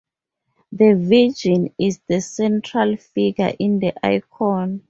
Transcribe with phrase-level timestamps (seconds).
[0.71, 4.79] The Virgin is the central figure in the icon.